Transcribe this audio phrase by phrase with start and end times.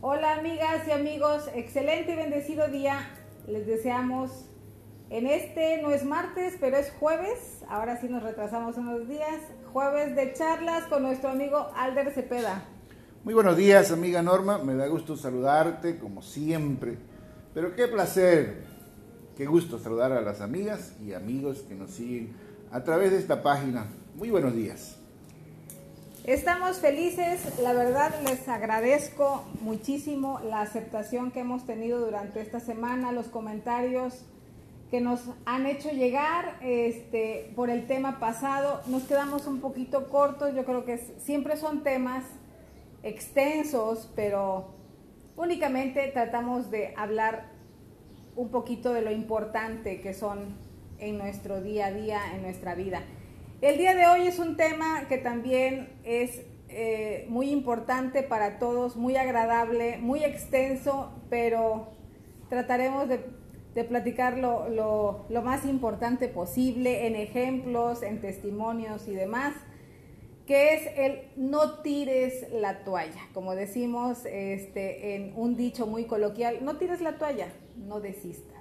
[0.00, 3.10] Hola amigas y amigos, excelente y bendecido día.
[3.48, 4.44] Les deseamos
[5.10, 7.64] en este, no es martes, pero es jueves.
[7.68, 9.40] Ahora sí nos retrasamos unos días.
[9.72, 12.62] Jueves de charlas con nuestro amigo Alder Cepeda.
[13.24, 14.58] Muy buenos días, amiga Norma.
[14.58, 16.96] Me da gusto saludarte, como siempre.
[17.52, 18.62] Pero qué placer,
[19.36, 22.36] qué gusto saludar a las amigas y amigos que nos siguen
[22.70, 23.88] a través de esta página.
[24.14, 24.97] Muy buenos días.
[26.28, 33.12] Estamos felices, la verdad les agradezco muchísimo la aceptación que hemos tenido durante esta semana,
[33.12, 34.26] los comentarios
[34.90, 38.82] que nos han hecho llegar este, por el tema pasado.
[38.88, 42.24] Nos quedamos un poquito cortos, yo creo que siempre son temas
[43.02, 44.66] extensos, pero
[45.34, 47.46] únicamente tratamos de hablar
[48.36, 50.58] un poquito de lo importante que son
[50.98, 53.00] en nuestro día a día, en nuestra vida.
[53.60, 58.94] El día de hoy es un tema que también es eh, muy importante para todos,
[58.94, 61.88] muy agradable, muy extenso, pero
[62.48, 63.18] trataremos de,
[63.74, 69.54] de platicar lo, lo, más importante posible en ejemplos, en testimonios y demás,
[70.46, 73.26] que es el no tires la toalla.
[73.34, 78.57] Como decimos este, en un dicho muy coloquial, no tires la toalla, no desistas.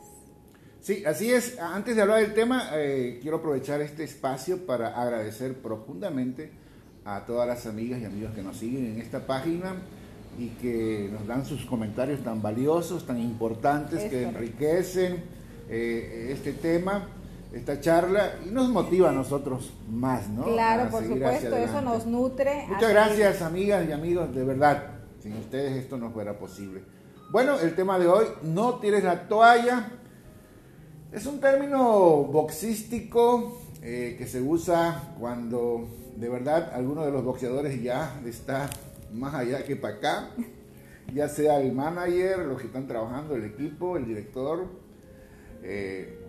[0.82, 1.60] Sí, así es.
[1.60, 6.52] Antes de hablar del tema, eh, quiero aprovechar este espacio para agradecer profundamente
[7.06, 9.76] a todas las amigas y amigos que nos siguen en esta página
[10.38, 15.24] y que nos dan sus comentarios tan valiosos, tan importantes, que enriquecen
[15.70, 17.08] eh, este tema,
[17.54, 20.44] esta charla y nos motiva a nosotros más, ¿no?
[20.44, 22.66] Claro, por supuesto, eso nos nutre.
[22.68, 24.84] Muchas gracias, amigas y amigos, de verdad.
[25.22, 26.82] Sin ustedes esto no fuera posible.
[27.32, 29.92] Bueno, el tema de hoy, no tires la toalla
[31.12, 37.82] es un término boxístico eh, que se usa cuando de verdad alguno de los boxeadores
[37.82, 38.70] ya está
[39.14, 40.30] más allá que para acá,
[41.14, 44.68] ya sea el manager, los que están trabajando, el equipo, el director,
[45.64, 46.20] eh,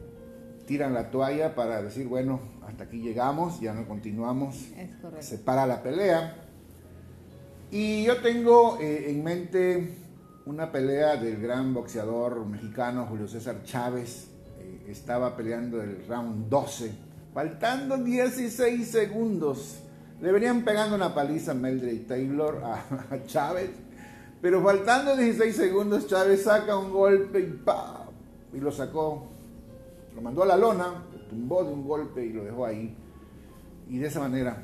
[0.67, 4.69] tiran la toalla para decir, bueno, hasta aquí llegamos, ya no continuamos,
[5.21, 6.45] se para la pelea.
[7.71, 9.95] Y yo tengo eh, en mente
[10.47, 14.29] una pelea del gran boxeador mexicano Julio César Chávez,
[14.91, 16.93] estaba peleando el round 12,
[17.33, 19.81] faltando 16 segundos.
[20.21, 23.71] Le venían pegando una paliza a Meldred Taylor, a, Chávez,
[24.41, 28.07] pero faltando 16 segundos, Chávez saca un golpe y ¡pa!
[28.53, 29.27] Y lo sacó,
[30.15, 32.97] lo mandó a la lona, lo tumbó de un golpe y lo dejó ahí.
[33.89, 34.63] Y de esa manera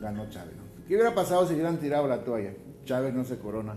[0.00, 0.54] ganó Chávez.
[0.86, 2.52] ¿Qué hubiera pasado si hubieran tirado la toalla?
[2.84, 3.74] Chávez no se corona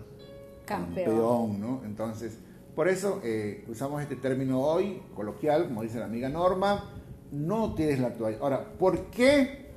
[0.68, 1.82] campeón, campeón ¿no?
[1.86, 2.38] Entonces,
[2.78, 6.92] por eso eh, usamos este término hoy, coloquial, como dice la amiga Norma,
[7.32, 8.38] no tires la toalla.
[8.40, 9.72] Ahora, ¿por qué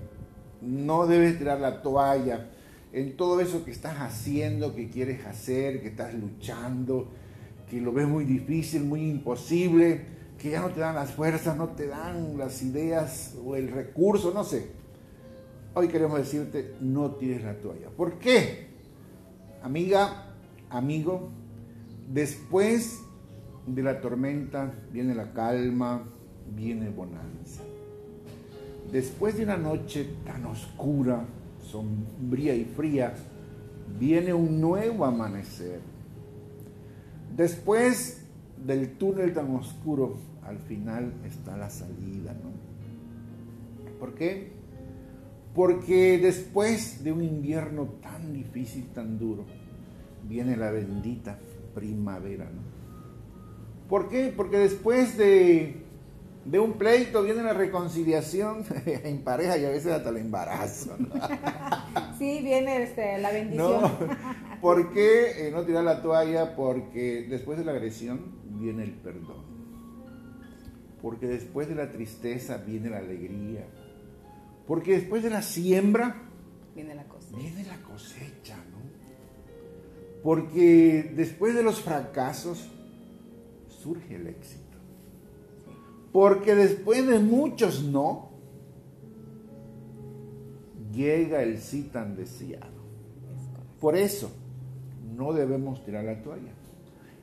[0.61, 2.51] no debes tirar la toalla
[2.93, 7.09] en todo eso que estás haciendo, que quieres hacer, que estás luchando,
[7.71, 10.03] que lo ves muy difícil, muy imposible,
[10.39, 14.31] que ya no te dan las fuerzas, no te dan las ideas o el recurso,
[14.35, 14.67] no sé?
[15.73, 17.89] Hoy queremos decirte, no tires la toalla.
[17.97, 18.67] ¿Por qué?
[19.63, 20.35] Amiga,
[20.69, 21.31] amigo,
[22.13, 23.03] Después
[23.69, 26.03] de la tormenta viene la calma,
[26.57, 27.63] viene bonanza.
[28.91, 31.25] Después de una noche tan oscura,
[31.63, 33.15] sombría y fría,
[34.01, 35.79] viene un nuevo amanecer.
[37.37, 38.25] Después
[38.57, 42.51] del túnel tan oscuro, al final está la salida, ¿no?
[44.01, 44.51] ¿Por qué?
[45.55, 49.45] Porque después de un invierno tan difícil, tan duro,
[50.29, 51.39] viene la bendita
[51.75, 52.45] primavera.
[52.45, 52.61] ¿no?
[53.89, 54.33] ¿Por qué?
[54.35, 55.83] Porque después de,
[56.45, 60.97] de un pleito viene la reconciliación en pareja y a veces hasta el embarazo.
[60.99, 61.09] ¿no?
[62.19, 63.83] sí, viene este, la bendición.
[63.83, 63.99] No,
[64.61, 66.55] ¿Por qué eh, no tirar la toalla?
[66.55, 69.51] Porque después de la agresión viene el perdón.
[71.01, 73.67] Porque después de la tristeza viene la alegría.
[74.67, 76.15] Porque después de la siembra
[76.75, 77.39] viene la cosecha.
[77.39, 78.80] Viene la cosecha, ¿no?
[80.23, 82.69] Porque después de los fracasos
[83.69, 84.61] surge el éxito.
[86.13, 88.31] Porque después de muchos no,
[90.93, 92.81] llega el sí tan deseado.
[93.79, 94.31] Por eso
[95.17, 96.53] no debemos tirar la toalla.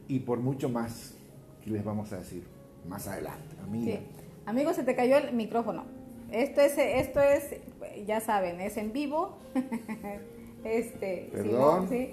[0.08, 1.16] Y por mucho más
[1.64, 2.44] que les vamos a decir
[2.88, 4.00] más adelante, amiga.
[4.46, 5.84] Amigo, se te cayó el micrófono.
[6.32, 7.58] Esto es, esto es,
[8.06, 9.38] ya saben, es en vivo.
[10.64, 11.90] este, Perdón.
[11.90, 12.12] ¿sí?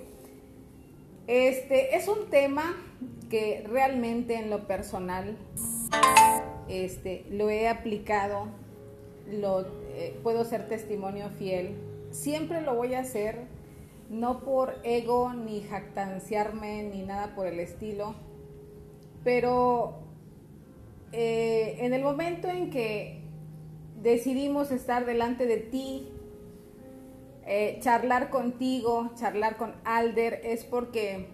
[1.26, 2.76] Este es un tema
[3.31, 5.37] que realmente en lo personal
[6.69, 8.49] este, lo he aplicado,
[9.31, 9.62] lo,
[9.94, 11.76] eh, puedo ser testimonio fiel,
[12.11, 13.47] siempre lo voy a hacer
[14.11, 18.15] no por ego ni jactanciarme ni nada por el estilo,
[19.25, 19.94] pero
[21.12, 23.23] eh, en el momento en que
[24.03, 26.14] decidimos estar delante de ti,
[27.46, 31.29] eh, charlar contigo, charlar con Alder, es porque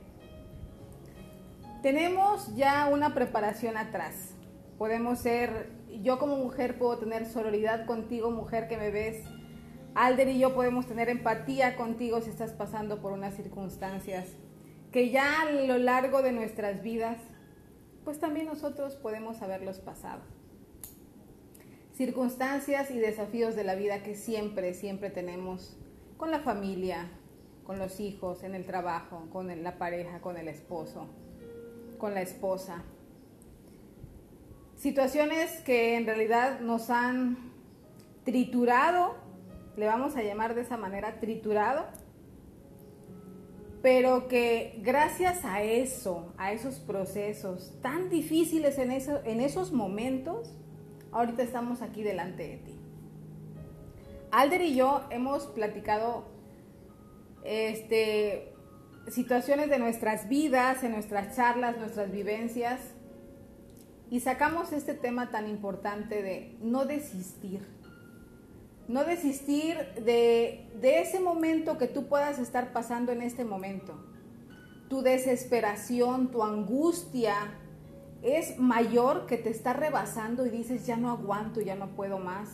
[1.82, 4.34] tenemos ya una preparación atrás.
[4.78, 5.70] Podemos ser,
[6.02, 9.24] yo como mujer puedo tener sororidad contigo, mujer que me ves.
[9.94, 14.28] Alder y yo podemos tener empatía contigo si estás pasando por unas circunstancias
[14.92, 17.18] que ya a lo largo de nuestras vidas,
[18.04, 20.22] pues también nosotros podemos haberlos pasado.
[21.92, 25.76] Circunstancias y desafíos de la vida que siempre, siempre tenemos
[26.20, 27.10] con la familia,
[27.64, 31.08] con los hijos, en el trabajo, con la pareja, con el esposo
[32.00, 32.82] con la esposa.
[34.76, 37.52] Situaciones que en realidad nos han
[38.24, 39.14] triturado,
[39.76, 41.84] le vamos a llamar de esa manera, triturado,
[43.82, 50.54] pero que gracias a eso, a esos procesos tan difíciles en, en esos momentos,
[51.12, 52.79] ahorita estamos aquí delante de ti.
[54.32, 56.24] Alder y yo hemos platicado
[57.42, 58.54] este,
[59.08, 62.80] situaciones de nuestras vidas, en nuestras charlas, nuestras vivencias,
[64.10, 67.66] y sacamos este tema tan importante de no desistir.
[68.88, 73.94] No desistir de, de ese momento que tú puedas estar pasando en este momento.
[74.88, 77.34] Tu desesperación, tu angustia
[78.22, 82.48] es mayor que te está rebasando y dices, ya no aguanto, ya no puedo más.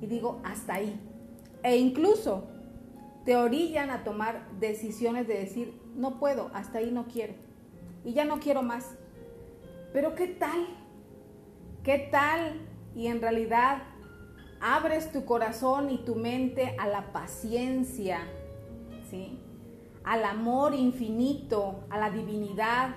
[0.00, 0.98] Y digo, hasta ahí.
[1.62, 2.44] E incluso
[3.24, 7.34] te orillan a tomar decisiones de decir, no puedo, hasta ahí no quiero.
[8.04, 8.96] Y ya no quiero más.
[9.92, 10.66] Pero ¿qué tal?
[11.82, 12.60] ¿Qué tal?
[12.94, 13.82] Y en realidad
[14.60, 18.20] abres tu corazón y tu mente a la paciencia,
[19.10, 19.38] ¿sí?
[20.04, 22.94] Al amor infinito, a la divinidad,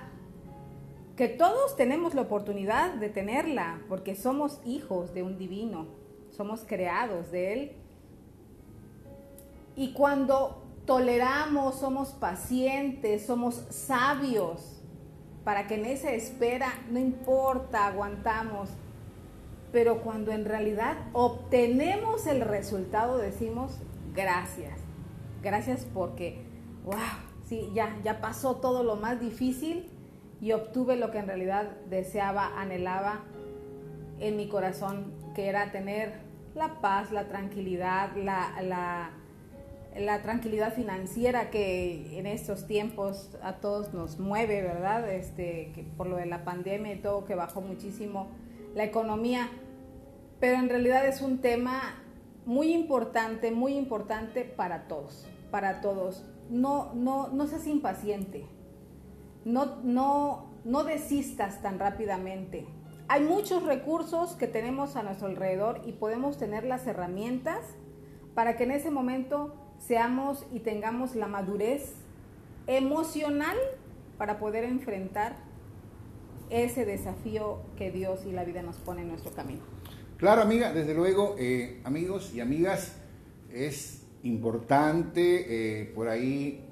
[1.16, 5.86] que todos tenemos la oportunidad de tenerla, porque somos hijos de un divino,
[6.30, 7.72] somos creados de Él.
[9.76, 14.80] Y cuando toleramos, somos pacientes, somos sabios,
[15.44, 18.70] para que en esa espera no importa, aguantamos.
[19.72, 23.78] Pero cuando en realidad obtenemos el resultado, decimos
[24.14, 24.80] gracias.
[25.42, 26.42] Gracias porque,
[26.84, 26.96] wow,
[27.46, 29.88] sí, ya, ya pasó todo lo más difícil
[30.40, 33.20] y obtuve lo que en realidad deseaba, anhelaba
[34.18, 36.20] en mi corazón, que era tener
[36.54, 39.10] la paz, la tranquilidad, la, la
[39.98, 45.08] la tranquilidad financiera que en estos tiempos a todos nos mueve, ¿verdad?
[45.10, 48.28] Este, que por lo de la pandemia y todo, que bajó muchísimo
[48.74, 49.48] la economía.
[50.40, 52.02] Pero en realidad es un tema
[52.44, 56.24] muy importante, muy importante para todos, para todos.
[56.50, 58.46] No, no, no seas impaciente.
[59.44, 62.66] No, no, no desistas tan rápidamente.
[63.08, 67.76] Hay muchos recursos que tenemos a nuestro alrededor y podemos tener las herramientas
[68.34, 71.94] para que en ese momento seamos y tengamos la madurez
[72.66, 73.56] emocional
[74.18, 75.36] para poder enfrentar
[76.50, 79.62] ese desafío que Dios y la vida nos pone en nuestro camino.
[80.16, 82.96] Claro, amiga, desde luego, eh, amigos y amigas,
[83.52, 86.64] es importante, eh, por ahí,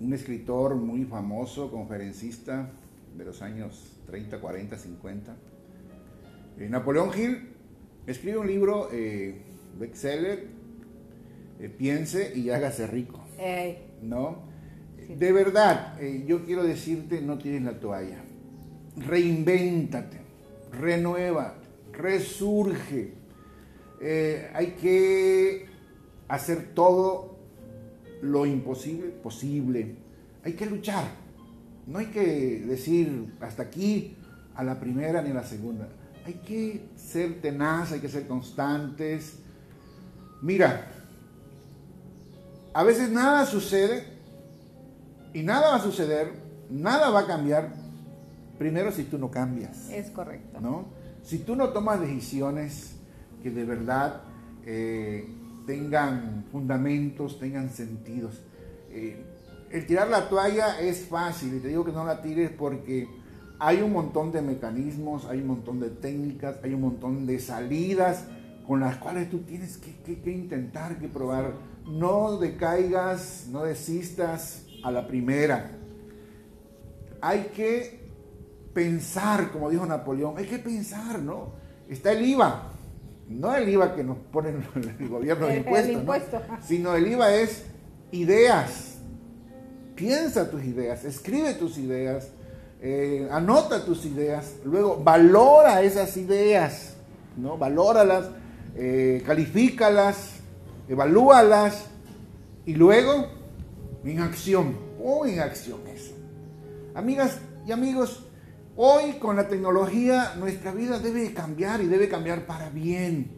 [0.00, 2.70] un escritor muy famoso, conferencista
[3.16, 5.36] de los años 30, 40, 50,
[6.68, 7.50] Napoleón Hill,
[8.06, 9.42] escribe un libro, eh,
[9.78, 10.48] bestseller,
[11.60, 13.24] eh, piense y hágase rico.
[14.02, 14.48] ¿No?
[15.08, 18.18] De verdad, eh, yo quiero decirte, no tienes la toalla.
[18.96, 20.18] Reinvéntate,
[20.72, 21.54] renueva,
[21.92, 23.14] resurge.
[24.00, 25.66] Eh, hay que
[26.28, 27.38] hacer todo
[28.20, 29.94] lo imposible posible.
[30.44, 31.04] Hay que luchar.
[31.86, 34.16] No hay que decir hasta aquí
[34.54, 35.88] a la primera ni a la segunda.
[36.26, 39.38] Hay que ser tenaz, hay que ser constantes.
[40.42, 40.97] Mira,
[42.78, 44.04] a veces nada sucede
[45.34, 46.30] y nada va a suceder,
[46.70, 47.72] nada va a cambiar,
[48.56, 49.90] primero si tú no cambias.
[49.90, 50.60] Es correcto.
[50.60, 50.84] ¿no?
[51.24, 52.94] Si tú no tomas decisiones
[53.42, 54.20] que de verdad
[54.64, 55.28] eh,
[55.66, 58.40] tengan fundamentos, tengan sentidos.
[58.92, 59.24] Eh,
[59.72, 63.08] el tirar la toalla es fácil y te digo que no la tires porque
[63.58, 68.26] hay un montón de mecanismos, hay un montón de técnicas, hay un montón de salidas
[68.68, 71.54] con las cuales tú tienes que, que intentar, que probar
[71.88, 75.70] no decaigas, no desistas a la primera.
[77.20, 78.08] Hay que
[78.72, 81.52] pensar, como dijo Napoleón, hay que pensar, ¿no?
[81.88, 82.70] Está el IVA,
[83.28, 85.56] no el IVA que nos pone el gobierno de
[85.92, 87.64] impuestos, sino el IVA es
[88.12, 88.98] ideas,
[89.94, 92.28] piensa tus ideas, escribe tus ideas,
[92.80, 96.94] eh, anota tus ideas, luego valora esas ideas,
[97.36, 97.58] ¿no?
[97.58, 98.26] Valóralas,
[98.76, 100.34] eh, califícalas,
[100.88, 101.86] evalúalas
[102.64, 103.26] y luego
[104.04, 106.14] en acción, o en acción eso.
[106.94, 108.24] Amigas y amigos,
[108.76, 113.36] hoy con la tecnología nuestra vida debe cambiar y debe cambiar para bien.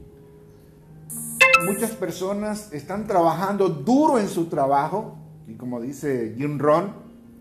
[1.66, 5.16] Muchas personas están trabajando duro en su trabajo,
[5.46, 6.92] y como dice Jim Ron,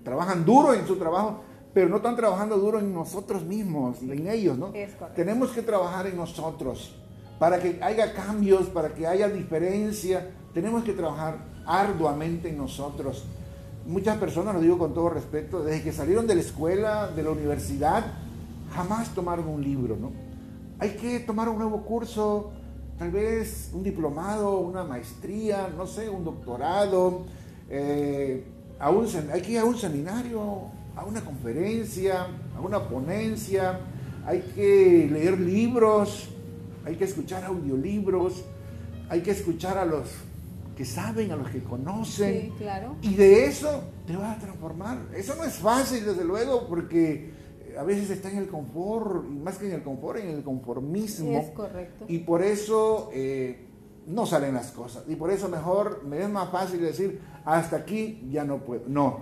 [0.04, 4.58] trabajan duro en su trabajo, pero no están trabajando duro en nosotros mismos, en ellos,
[4.58, 4.74] ¿no?
[5.16, 6.96] Tenemos que trabajar en nosotros
[7.40, 10.30] para que haya cambios, para que haya diferencia.
[10.54, 13.26] Tenemos que trabajar arduamente en nosotros.
[13.88, 17.32] Muchas personas, lo digo con todo respeto, desde que salieron de la escuela, de la
[17.32, 18.06] universidad,
[18.76, 20.12] jamás tomaron un libro, ¿no?
[20.80, 22.52] Hay que tomar un nuevo curso,
[22.98, 27.24] tal vez un diplomado, una maestría, no sé, un doctorado,
[27.70, 28.46] eh,
[28.80, 33.80] hay que ir a un seminario, a una conferencia, a una ponencia,
[34.26, 36.30] hay que leer libros,
[36.86, 38.44] hay que escuchar audiolibros,
[39.10, 40.10] hay que escuchar a los
[40.76, 42.42] que saben, a los que conocen.
[42.42, 42.96] Sí, claro.
[43.02, 44.98] Y de eso te vas a transformar.
[45.14, 47.32] Eso no es fácil, desde luego, porque
[47.78, 51.38] a veces está en el confort, y más que en el confort, en el conformismo.
[51.38, 52.06] Es correcto.
[52.08, 53.66] Y por eso eh,
[54.08, 55.04] no salen las cosas.
[55.08, 58.84] Y por eso mejor me es más fácil decir, hasta aquí ya no puedo.
[58.88, 59.20] No,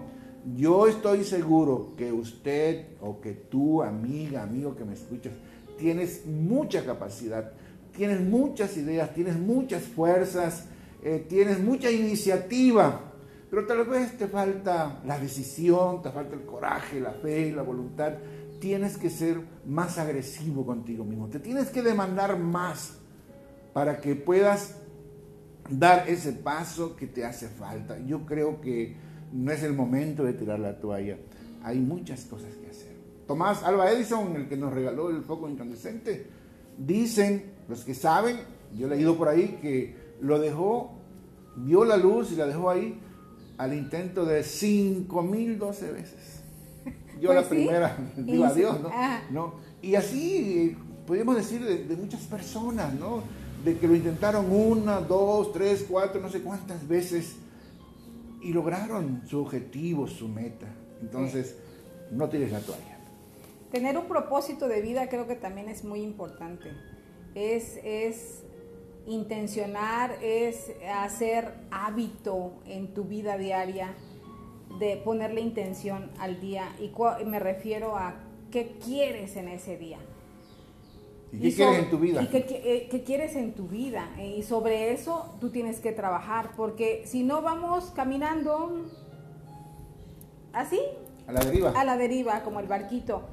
[0.56, 5.34] yo estoy seguro que usted o que tú, amiga, amigo que me escuchas,
[5.78, 7.54] tienes mucha capacidad,
[7.96, 10.66] tienes muchas ideas, tienes muchas fuerzas,
[11.04, 13.14] eh, tienes mucha iniciativa,
[13.50, 18.14] pero tal vez te falta la decisión, te falta el coraje, la fe, la voluntad.
[18.60, 22.98] Tienes que ser más agresivo contigo mismo, te tienes que demandar más
[23.74, 24.76] para que puedas
[25.70, 28.00] dar ese paso que te hace falta.
[28.00, 28.96] Yo creo que
[29.32, 31.18] no es el momento de tirar la toalla.
[31.64, 32.87] Hay muchas cosas que hacer.
[33.28, 36.28] Tomás Alba Edison, el que nos regaló el foco incandescente,
[36.78, 38.38] dicen los que saben,
[38.76, 40.94] yo he leído por ahí que lo dejó,
[41.58, 43.00] vio la luz y la dejó ahí
[43.58, 46.42] al intento de 5012 veces.
[47.20, 47.50] Yo Pues la sí.
[47.50, 48.78] primera, digo Y- adiós,
[49.32, 49.56] ¿no?
[49.82, 53.24] Y así podemos decir de, de muchas personas, ¿no?
[53.66, 57.36] De que lo intentaron una, dos, tres, cuatro, no sé cuántas veces
[58.42, 60.68] y lograron su objetivo, su meta.
[61.02, 61.56] Entonces,
[62.12, 62.97] no tires la toalla.
[63.72, 66.72] Tener un propósito de vida creo que también es muy importante.
[67.36, 68.44] Es, es
[69.08, 73.94] intencionar, es hacer hábito en tu vida diaria
[74.80, 76.76] de ponerle intención al día.
[76.80, 76.92] Y
[77.26, 78.16] me refiero a
[78.52, 79.98] qué quieres en ese día.
[81.32, 82.22] ¿Y qué quieres en tu vida?
[82.24, 84.10] Y qué, qué- eh, qué quieres en tu vida.
[84.22, 88.86] Y sobre eso tú tienes que trabajar, porque si no vamos caminando
[90.54, 90.80] así,
[91.28, 91.72] A la deriva.
[91.72, 93.24] a la deriva, como el barquito.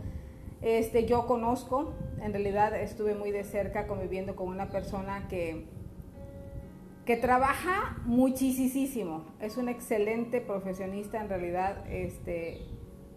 [0.64, 1.92] Este, yo conozco,
[2.22, 5.66] en realidad estuve muy de cerca conviviendo con una persona que,
[7.04, 9.26] que trabaja muchísimo.
[9.40, 12.62] Es un excelente profesionista, en realidad, este,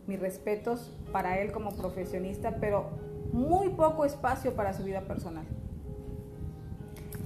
[0.07, 2.89] mis respetos para él como profesionista, pero
[3.31, 5.45] muy poco espacio para su vida personal.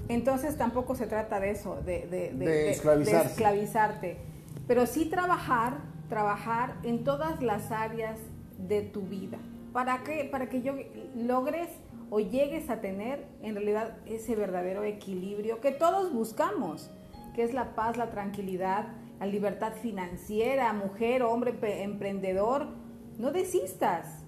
[0.07, 4.17] Entonces tampoco se trata de eso, de, esclavizarte,
[4.67, 8.19] pero sí trabajar, trabajar en todas las áreas
[8.59, 9.39] de tu vida.
[9.73, 10.27] ¿Para qué?
[10.31, 10.73] Para que yo
[11.15, 11.69] logres
[12.09, 16.91] o llegues a tener en realidad ese verdadero equilibrio que todos buscamos,
[17.33, 18.87] que es la paz, la tranquilidad,
[19.19, 22.67] la libertad financiera, mujer, hombre, emprendedor.
[23.17, 24.25] No desistas.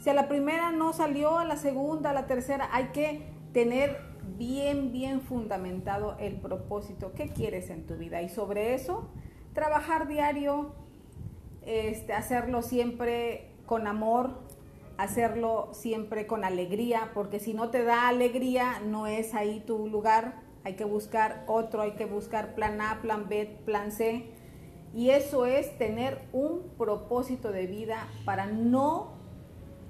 [0.00, 3.98] Si a la primera no salió, a la segunda, a la tercera, hay que tener
[4.36, 7.12] bien, bien fundamentado el propósito.
[7.14, 8.22] ¿Qué quieres en tu vida?
[8.22, 9.08] Y sobre eso,
[9.54, 10.74] trabajar diario,
[11.62, 14.38] este, hacerlo siempre con amor,
[14.98, 20.42] hacerlo siempre con alegría, porque si no te da alegría, no es ahí tu lugar.
[20.64, 24.26] Hay que buscar otro, hay que buscar plan A, plan B, plan C.
[24.92, 29.12] Y eso es tener un propósito de vida para no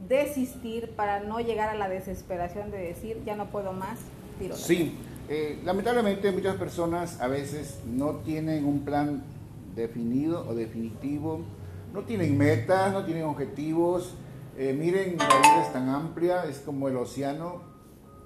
[0.09, 3.99] desistir, para no llegar a la desesperación de decir, ya no puedo más,
[4.39, 4.95] tiro Sí,
[5.29, 9.23] eh, lamentablemente muchas personas a veces no tienen un plan
[9.75, 11.41] definido o definitivo,
[11.95, 14.15] no tienen metas, no tienen objetivos.
[14.61, 17.63] Eh, miren, la vida es tan amplia, es como el océano.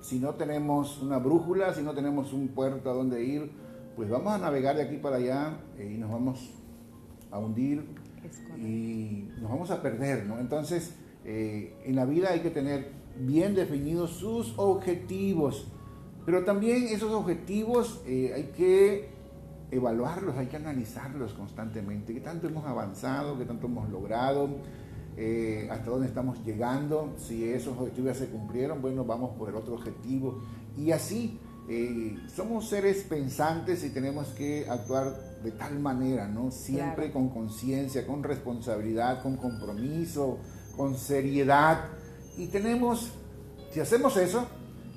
[0.01, 3.53] Si no tenemos una brújula, si no tenemos un puerto a donde ir,
[3.97, 6.51] pues vamos a navegar de aquí para allá eh, y nos vamos
[7.31, 7.85] a hundir
[8.57, 10.39] y nos vamos a perder, ¿no?
[10.39, 10.95] Entonces,
[11.27, 15.69] eh, en la vida hay que tener bien definidos sus objetivos,
[16.25, 19.11] pero también esos objetivos hay que
[19.71, 22.15] evaluarlos, hay que analizarlos constantemente.
[22.15, 23.39] ¿Qué tanto hemos avanzado?
[23.39, 24.49] ¿Qué tanto hemos logrado?
[25.16, 27.14] Eh, ¿Hasta dónde estamos llegando?
[27.19, 30.40] Si esos objetivos se cumplieron, bueno, vamos por el otro objetivo.
[30.76, 31.38] Y así,
[31.69, 36.50] eh, somos seres pensantes y tenemos que actuar de tal manera, ¿no?
[36.50, 40.38] Siempre con conciencia, con responsabilidad, con compromiso,
[40.76, 41.85] con seriedad.
[42.37, 43.12] Y tenemos,
[43.71, 44.47] si hacemos eso,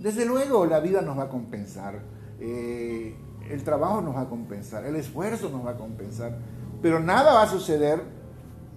[0.01, 1.99] desde luego la vida nos va a compensar.
[2.39, 3.15] Eh,
[3.49, 6.37] el trabajo nos va a compensar, el esfuerzo nos va a compensar,
[6.81, 8.01] pero nada va a suceder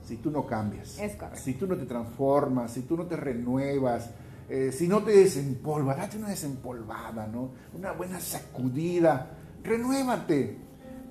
[0.08, 0.98] si tú no cambias,
[1.34, 4.08] si tú no te transformas, si tú no te renuevas,
[4.48, 7.50] eh, si no te desempolvas, date una desempolvada, ¿no?
[7.74, 10.56] Una buena sacudida, renuévate.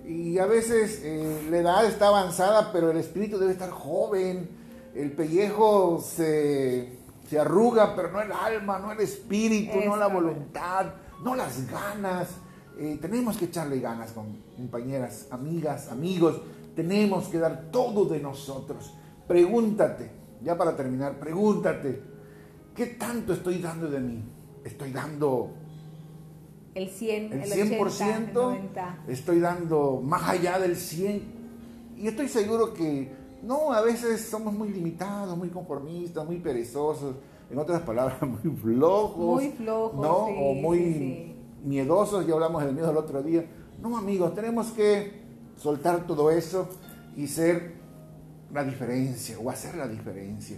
[0.08, 4.50] Y a veces eh, la edad está avanzada, pero el espíritu debe estar joven,
[4.96, 6.98] el pellejo se,
[7.30, 10.88] se arruga, pero no el alma, no el espíritu, no la voluntad,
[11.24, 12.30] no las ganas.
[12.80, 14.14] Eh, tenemos que echarle ganas,
[14.56, 16.42] compañeras, amigas, amigos.
[16.78, 18.94] Tenemos que dar todo de nosotros.
[19.28, 20.12] Pregúntate,
[20.44, 22.04] ya para terminar, pregúntate,
[22.76, 24.24] ¿qué tanto estoy dando de mí?
[24.64, 25.54] ¿Estoy dando
[26.76, 28.60] el 100, el, 100%?
[29.08, 31.24] ¿Estoy dando más allá del 100?
[31.98, 37.16] Y estoy seguro que no, a veces somos muy limitados, muy conformistas, muy perezosos,
[37.50, 39.42] en otras palabras, muy flojos.
[39.42, 40.16] Muy flojos, ¿no?
[40.26, 43.50] o muy miedosos, ya hablamos del miedo el otro día.
[43.82, 45.26] No, amigos, tenemos que
[45.58, 46.70] soltar todo eso
[47.16, 47.74] y ser
[48.54, 50.58] la diferencia o hacer la diferencia.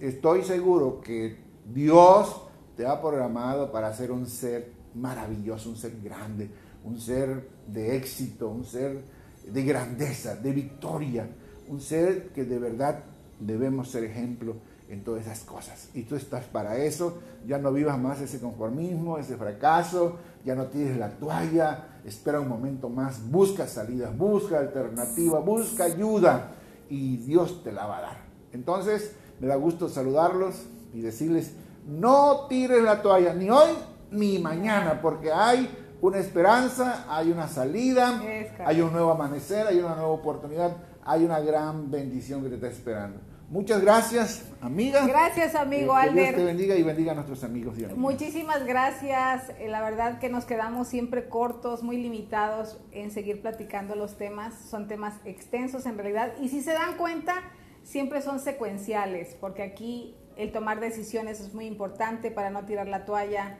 [0.00, 1.38] Estoy seguro que
[1.72, 2.42] Dios
[2.76, 6.50] te ha programado para ser un ser maravilloso, un ser grande,
[6.84, 9.02] un ser de éxito, un ser
[9.46, 11.28] de grandeza, de victoria,
[11.68, 13.00] un ser que de verdad
[13.40, 14.56] debemos ser ejemplo
[14.88, 15.88] en todas esas cosas.
[15.94, 20.66] Y tú estás para eso, ya no vivas más ese conformismo, ese fracaso, ya no
[20.66, 26.52] tienes la toalla, espera un momento más, busca salidas, busca alternativa, busca ayuda
[26.88, 28.16] y Dios te la va a dar.
[28.52, 31.54] Entonces, me da gusto saludarlos y decirles,
[31.86, 33.70] no tires la toalla, ni hoy
[34.10, 35.68] ni mañana, porque hay
[36.00, 38.20] una esperanza, hay una salida,
[38.64, 42.68] hay un nuevo amanecer, hay una nueva oportunidad, hay una gran bendición que te está
[42.68, 43.20] esperando.
[43.52, 45.06] Muchas gracias, amiga.
[45.06, 49.50] Gracias, amigo eh, que Dios te bendiga y bendiga a nuestros amigos y Muchísimas gracias.
[49.58, 54.54] Eh, la verdad que nos quedamos siempre cortos, muy limitados en seguir platicando los temas.
[54.54, 56.32] Son temas extensos en realidad.
[56.40, 57.42] Y si se dan cuenta,
[57.82, 63.04] siempre son secuenciales, porque aquí el tomar decisiones es muy importante para no tirar la
[63.04, 63.58] toalla,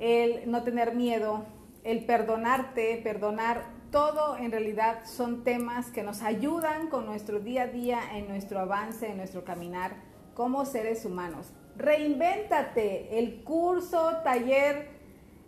[0.00, 1.44] el no tener miedo,
[1.82, 7.66] el perdonarte, perdonar todo en realidad son temas que nos ayudan con nuestro día a
[7.68, 9.94] día, en nuestro avance, en nuestro caminar
[10.34, 11.52] como seres humanos.
[11.76, 14.88] Reinvéntate, el curso, taller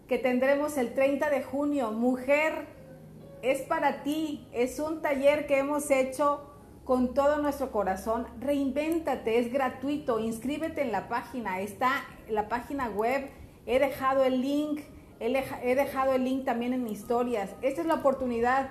[0.06, 2.68] que tendremos el 30 de junio, mujer,
[3.42, 6.48] es para ti, es un taller que hemos hecho
[6.84, 8.28] con todo nuestro corazón.
[8.38, 13.28] Reinvéntate, es gratuito, inscríbete en la página, está la página web,
[13.66, 14.82] he dejado el link
[15.18, 17.50] He dejado el link también en historias.
[17.62, 18.70] Esta es la oportunidad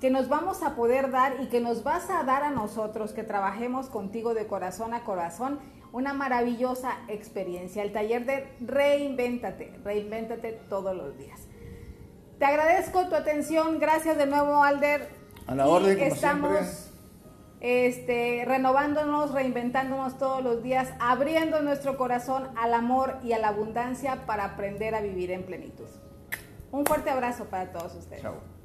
[0.00, 3.22] que nos vamos a poder dar y que nos vas a dar a nosotros que
[3.22, 5.58] trabajemos contigo de corazón a corazón
[5.92, 7.82] una maravillosa experiencia.
[7.82, 11.40] El taller de Reinvéntate, reinvéntate todos los días.
[12.38, 15.08] Te agradezco tu atención, gracias de nuevo Alder.
[15.46, 16.92] A la orden, como estamos
[17.66, 24.24] este, renovándonos, reinventándonos todos los días, abriendo nuestro corazón al amor y a la abundancia
[24.24, 25.88] para aprender a vivir en plenitud.
[26.70, 28.22] Un fuerte abrazo para todos ustedes.
[28.22, 28.55] Chao.